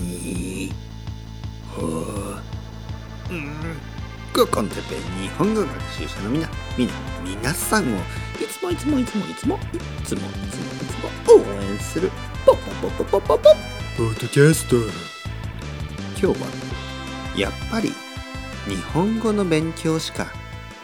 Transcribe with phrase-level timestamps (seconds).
[0.00, 0.72] い
[1.74, 2.40] ほう
[3.30, 3.80] うん
[4.32, 4.80] 今度で
[5.20, 6.92] 日本語学習者のみな、みな
[7.22, 9.58] みなさんをいつもいつもいつもいつもい
[10.04, 10.24] つもいつもい
[10.86, 12.10] つも応援する
[12.46, 14.76] ポッポッポッポッポッポッポッドキャスト
[16.18, 16.46] 今日は
[17.36, 17.90] やっぱり
[18.66, 20.26] 日本語の勉強しか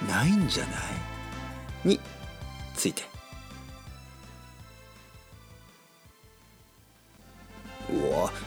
[0.08, 0.72] ないんじゃな
[1.84, 2.00] いに
[2.74, 3.15] ついて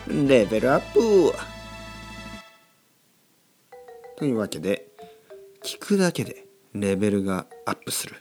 [0.07, 1.33] レベルアップ。
[4.18, 4.87] というわけで
[5.64, 8.15] 聞くだけでレベルがアップする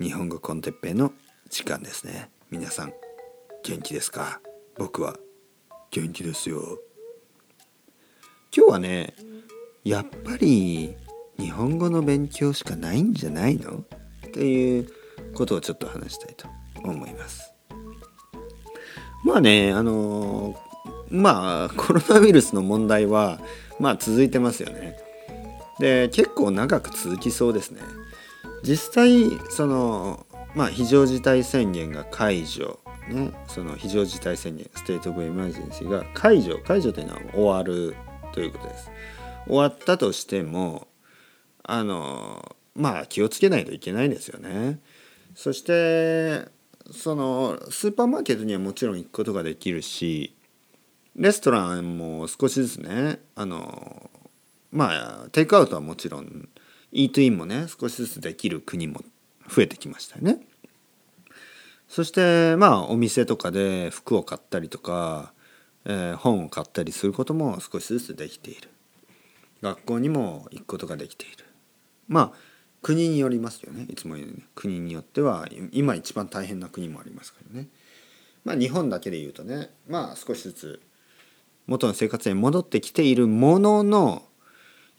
[0.00, 1.12] 日本語コンテッペイの
[1.50, 2.30] 時間ですね。
[2.50, 2.92] 皆さん
[3.62, 4.40] 元気ですか？
[4.76, 5.16] 僕は
[5.90, 6.78] 元気ですよ。
[8.56, 9.14] 今日はね
[9.84, 10.96] やっぱり
[11.38, 13.84] 日本語の勉強しかないんじゃないの？
[14.26, 14.88] っていう
[15.34, 16.48] ことをちょっと話したいと
[16.82, 17.52] 思います。
[19.24, 20.56] まあねあの
[21.10, 23.40] まあコロナウイルスの問題は
[23.78, 24.98] まあ続いてますよね。
[25.78, 27.82] で結構長く続きそうですね。
[28.62, 32.78] 実際そのまあ非常事態宣言が解除
[33.08, 37.96] ねその非常事態宣言 state of emergency が解除解除というのは終わる
[38.32, 38.90] ということです。
[39.46, 40.86] 終わったとしても
[41.62, 44.80] あのまあ気をつけないといけないですよね。
[45.34, 46.48] そして
[46.92, 50.34] そのスーパーマーケットにはもちろん行くことができるし
[51.16, 54.10] レストランも少しずつねあの
[54.72, 56.48] まあテイクアウトはもちろん
[56.90, 59.00] イートインもね少しずつできる国も
[59.48, 60.38] 増えてきましたよね。
[61.88, 65.32] そしてまあお店とかで服を買ったりとか、
[65.84, 68.68] えー、本を買ったりすることも少しずつできている。
[69.62, 71.44] 学校にも行くことができている。
[72.08, 72.32] まあ
[72.82, 77.68] 国によりますよねいつも言うように国によっては今一番大変な国もありますからね。
[78.44, 80.80] まあ日本だけで言うとねまあ少しずつ
[81.66, 84.22] 元の生活に戻ってきているものの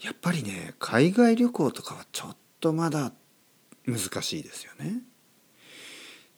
[0.01, 3.11] やっぱりね海外旅行とかはちょっとまだ
[3.85, 5.01] 難しいですよね。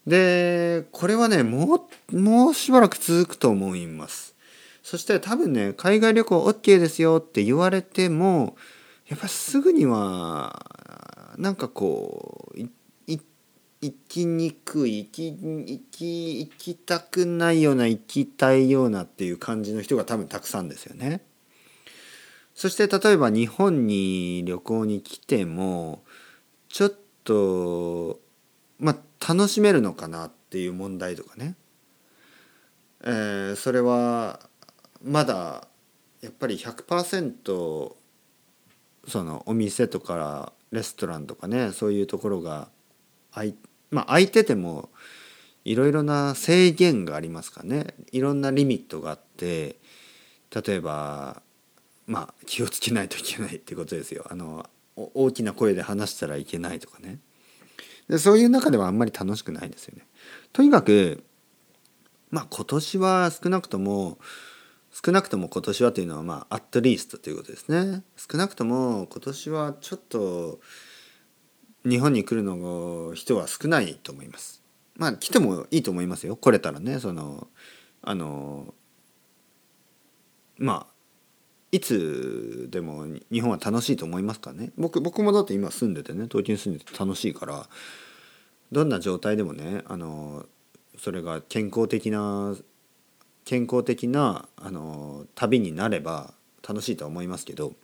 [0.06, 4.34] でこれはねもうもうしばらく続くと思います。
[4.82, 8.56] そして多分ね海外旅行 OK ですよって言われても
[9.06, 10.64] やっぱすぐには
[11.36, 12.72] なんかこう行っ
[13.80, 21.20] 行きにくい行き行き行きたくないような行きたいようなっていう感じの人が多分たくさんですよね。
[22.54, 26.02] そして例えば日本に旅行に来ても
[26.68, 28.18] ちょっと
[28.80, 31.54] まあ楽しめるのかなっていう問題とかね、
[33.04, 34.40] えー、それは
[35.04, 35.68] まだ
[36.20, 37.92] やっぱり100%
[39.06, 42.68] そのお店とかレストランとかねそういうところが
[43.32, 43.54] 開,、
[43.90, 44.90] まあ、開いてても
[45.64, 49.76] いろいろな制限がありますかねいろんなリミットがあって
[50.54, 51.42] 例えば
[52.06, 54.26] まあ気をつけないといけないってことですよ。
[54.30, 54.64] あの
[54.96, 57.18] 大きな声で話したらいけないとかね
[58.08, 60.06] でそういう中ではあんまり楽しくないですよね。
[60.52, 61.22] とにかく
[62.30, 64.18] まあ今年は少なくとも
[64.90, 68.02] 少なくとも今年はというのはまあアットリーストということですね。
[68.16, 70.60] 少なくとも今年はちょっと
[71.88, 74.62] 日本に来るの人は少ないと思います。
[74.98, 77.46] まあ来てもいいと思いますよ来れたらねその
[78.02, 78.74] あの
[80.58, 80.98] まあ
[81.70, 87.68] いつでも日本は楽しいと思いますかね僕僕もだって今住んでてね東京に住んでて楽しいから
[88.72, 90.46] どんな状態でもねあの
[90.98, 92.56] それが健康的な
[93.44, 96.34] 健康的なあの旅になれば
[96.66, 97.74] 楽しいと思いますけど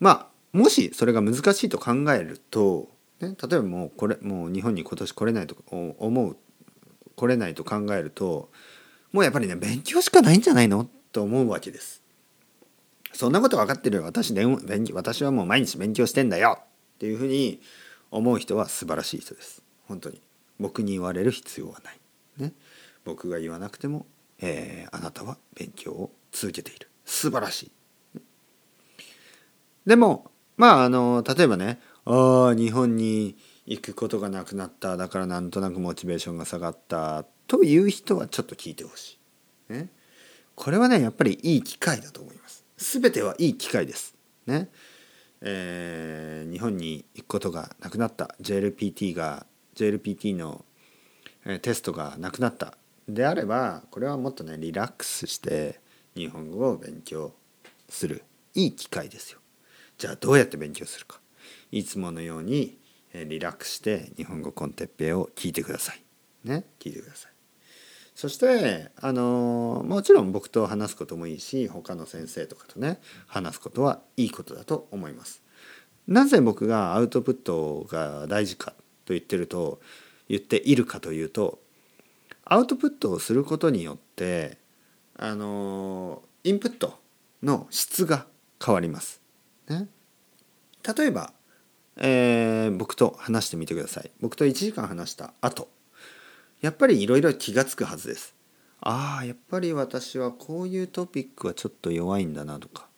[0.00, 2.88] まあもしそれが難しいと考えると、
[3.20, 6.36] ね、例えばもうこれもう日本に今年来れないと思う
[7.14, 8.50] 来れないと考えると
[9.12, 12.02] もうやっぱりね勉強しかないんじゃないのと思うわけです。
[13.12, 14.02] そんなこと分かってるよ。
[14.02, 16.58] 私勉強私はもう毎日勉強してんだよ。
[16.60, 17.60] っていうふうに
[18.10, 19.62] 思う人は素晴らしい人です。
[19.86, 20.20] 本当に。
[20.58, 21.98] 僕に言われる必要はない、
[22.38, 22.52] ね、
[23.04, 24.06] 僕が言わなくても、
[24.40, 26.88] えー、あなたは勉強を続けている。
[27.04, 27.70] 素晴らし
[28.16, 28.20] い。
[29.86, 33.36] でもまああの例えばねああ日本に
[33.66, 34.96] 行くことがなくなった。
[34.96, 39.18] だからなんとなくモチベーションが下がったという人はちょっと聞いてほし
[39.70, 39.90] い、ね、
[40.54, 42.64] これはねやっぱりいい機会だと思います。
[42.76, 44.14] 全てはいい機会です。
[44.46, 44.68] ね。
[45.40, 48.34] えー、日本に行くことがなくなった。
[48.40, 50.64] JLPT が JLPT の
[51.62, 52.74] テストがなくなった。
[53.08, 55.80] であればこれはもっとねリラックスして
[56.16, 57.34] 日本語を勉強
[57.88, 58.22] する。
[58.54, 59.40] いい機会ですよ。
[59.98, 61.20] じゃあどうやって勉強するか
[61.72, 62.78] いつものように
[63.14, 66.02] リラックスして日本語コンテッペイを聞いてください。
[66.44, 66.64] ね？
[66.78, 67.32] 聞いてください。
[68.14, 75.42] そしてあのもちろん僕と話すこともいいし他の先生とかとね話すことはいいことだと思います。
[76.06, 78.72] なぜ僕がアウトプットが大事か
[79.04, 79.80] と言ってると
[80.28, 81.58] 言っているかというと
[82.44, 84.58] アウトプットをすることによって
[85.18, 86.98] あのインプット
[87.42, 88.26] の質が
[88.64, 89.20] 変わります。
[89.68, 89.88] ね、
[90.96, 91.32] 例えば、
[91.96, 94.10] えー、僕と話してみてください。
[94.20, 95.68] 僕と1時間話した後。
[96.60, 98.34] やっぱりいろいろ気が付くはずです。
[98.80, 102.88] ああやっぱり私はこういうトピックはちょっと弱いんだなとか。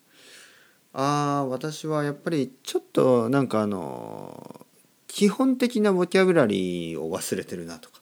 [0.93, 4.67] ああ私はやっぱりちょっとなんかあの
[5.07, 8.01] 基本的なボキャブラリーを忘れてるなとか。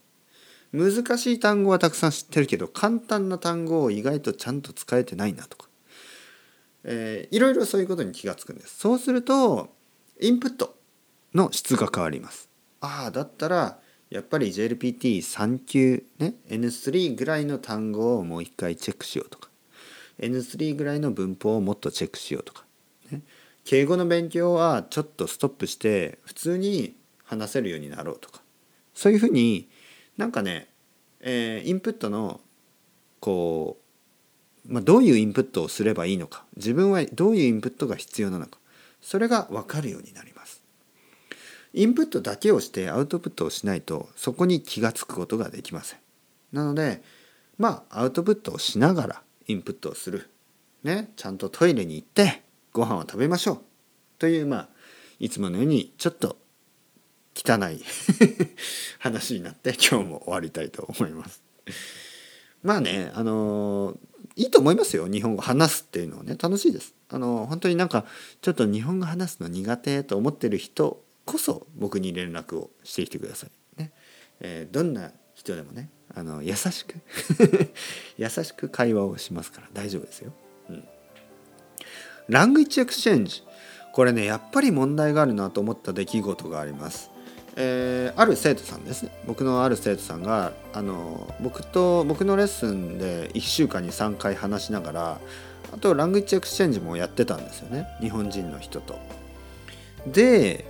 [0.73, 5.66] 難しい単語はたくさん知ってるけど簡単な単語を意外とちゃんと使えてないなとか、
[6.89, 8.79] えー、いろいろそういうことに気が付くんです。
[8.79, 9.75] そうすると
[10.21, 10.77] インプット
[11.35, 12.49] の質が変わります。
[12.81, 13.79] ああだったら
[14.09, 19.51] やっぱり JLPT3 級ね N3 ぐらいの単語をもう一回チェックしようとか
[20.21, 22.65] N3 ぐらいの文法をもっとチェックしようとか、
[23.11, 23.23] ね、
[23.65, 26.95] 敬語の勉強はちょっとストップして普通に
[27.25, 28.41] 話せるようになろうとか
[28.95, 29.69] そういうふうに
[30.17, 30.69] なんかね、
[31.21, 32.41] えー、インプットの
[33.21, 33.86] こう、
[34.69, 38.59] まあ、どういうインプットをすればいいのか自分はどういうインプットが必要なのか
[39.01, 40.63] それが分かるようになります。
[41.73, 45.99] インプットだけをしてアウトプットをしないとそこに気が付くことができません。
[46.53, 47.03] なので
[47.59, 50.31] まあアウトプットをしながらインプットをする。
[50.83, 52.43] ね、ちゃんとトイレに行って
[52.73, 53.61] ご飯を食べましょう。
[54.19, 54.69] というまあ
[55.21, 56.37] いつものようにちょっと
[57.35, 57.85] 汚い
[58.99, 61.43] 話になって今日も終わりたいと思います。
[62.63, 63.99] まあねあの
[64.37, 66.95] いいと思いますよ日本語話すっていうのはね楽しいです。
[67.09, 68.05] あの本当になんか
[68.43, 73.51] ちょっと日本語話すの苦手と思ってる人こそ僕に連絡をしてきてください。
[73.81, 73.93] ね
[74.41, 76.97] えー、どんな人でもねあの優しく
[78.19, 80.33] 優しく会話をしますから大丈夫ですよ。
[80.69, 80.85] うん、
[82.29, 83.43] ラングイッチエクスチェンジ
[83.95, 87.11] これねやっぱり問題があるなと思った出来事があります。
[87.59, 95.21] えー、ある生徒さんですね僕のある生徒さんがあの僕と僕のレッスンで1週間に3回話しながら
[95.73, 98.99] あとラングイッチエクスチェンジもやってたんですよね日本人の人と。
[100.07, 100.65] で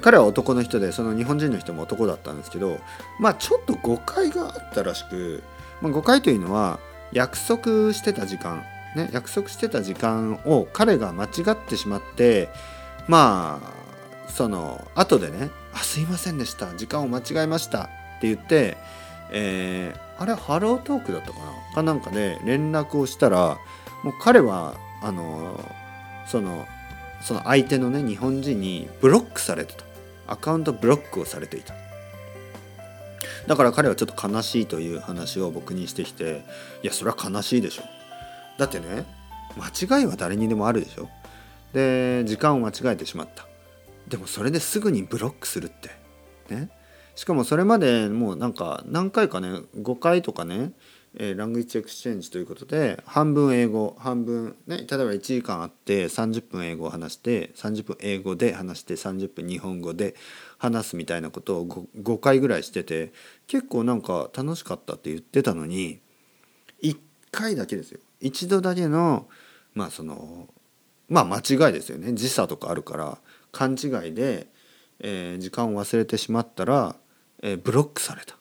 [0.00, 2.78] 彼は男の人でその日本人の人も男だったんですけど
[3.18, 5.42] まあちょっと誤解があったらしく、
[5.82, 6.78] まあ、誤解というのは
[7.12, 8.64] 約束してた時間
[8.96, 12.48] ね約束してた時間を彼が間違ってしまって
[13.06, 16.74] まあその後でね「あすいませんでした。
[16.76, 17.84] 時間を間違えました」
[18.18, 18.76] って言って、
[19.30, 21.74] えー、あれハロートークだったかな？
[21.74, 23.58] かなんかで連絡をしたら
[24.02, 25.58] もう彼はあの
[26.26, 26.66] その
[27.22, 29.84] その相手のね日本人にブロックされてた。
[30.28, 31.74] アカウントブロックをされていた。
[33.46, 36.44] だから彼はちょっと悲しいという話を僕にしてきて
[36.82, 37.82] いやそれは悲しいでしょ。
[38.56, 39.04] だってね
[39.56, 41.08] 間違いは誰にでもあるでしょ。
[41.72, 43.46] で時間を間違えてしまった。
[44.12, 45.90] でもそれですぐにブロックするって。
[46.54, 46.70] ね。
[47.14, 50.72] しかもそれまでもうなんか何回かね5回とかね
[51.14, 60.14] えー、ラングイッチエクスチェンジということで半分英語半分ね例えば1時間あって30分英語を話して30分英語で話して30分日本語で
[60.56, 63.12] 話すみたいなことを 5, 5回ぐらいしてて
[63.46, 66.00] 結構なんか楽しかったって言ってたのに
[66.82, 66.96] 1
[67.30, 68.00] 回だけですよ。
[68.20, 69.28] 一度だけの
[69.74, 70.48] まあその
[71.12, 71.38] まあ間
[71.68, 72.14] 違いですよね。
[72.14, 73.18] 時差とかあるから
[73.52, 74.48] 勘違いで、
[74.98, 76.96] えー、時間を忘れてしまったら、
[77.42, 78.36] えー、ブロックされた。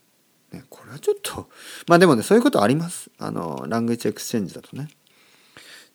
[0.53, 1.49] ね、これはちょっと
[1.87, 3.11] まあでもねそういうことあります。
[3.17, 4.89] あの language exchange だとね。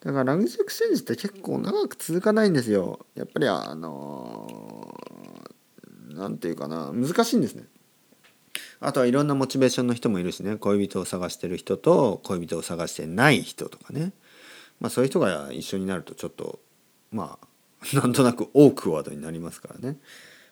[0.01, 3.07] だから language exchange って結構長く続かないんですよ。
[3.15, 4.95] やっぱりあの
[6.11, 6.93] 何て言うかな。
[6.93, 7.65] 難しいんですね。
[8.81, 10.57] あとはいろんなモチベーションの人もいるしね。
[10.57, 14.13] 恋人を探してる人と恋人を探してない人とかね。
[14.81, 16.61] まあそういう人が一緒になるとちょっと
[17.11, 17.47] まあ
[17.97, 19.99] なんとなくオークワードになりますからね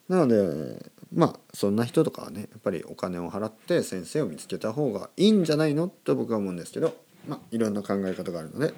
[0.09, 6.97] なのでまあそんな人とかはねやっぱりお金を払って先生を見つけた方がいいんじゃないのと僕は思うんですけど
[7.27, 8.75] まあいろんな考え方があるので、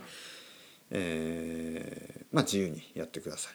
[0.90, 3.54] えー、まあ自由にやってください。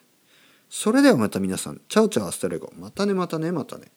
[0.70, 3.92] それではまた皆さんチャオチャオアストレゴまたねまたねまたね。